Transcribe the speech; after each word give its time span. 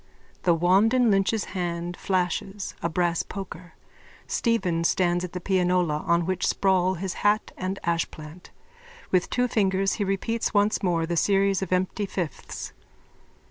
_(The 0.45 0.57
wand 0.59 0.95
in 0.95 1.11
Lynch's 1.11 1.43
hand 1.53 1.95
flashes: 1.95 2.73
a 2.81 2.89
brass 2.89 3.21
poker. 3.21 3.75
Stephen 4.25 4.83
stands 4.83 5.23
at 5.23 5.33
the 5.33 5.39
pianola 5.39 6.03
on 6.07 6.25
which 6.25 6.47
sprawl 6.47 6.95
his 6.95 7.13
hat 7.21 7.51
and 7.55 7.77
ashplant. 7.83 8.49
With 9.11 9.29
two 9.29 9.47
fingers 9.47 9.93
he 10.01 10.03
repeats 10.03 10.55
once 10.55 10.81
more 10.81 11.05
the 11.05 11.17
series 11.17 11.61
of 11.61 11.71
empty 11.71 12.07
fifths. 12.07 12.73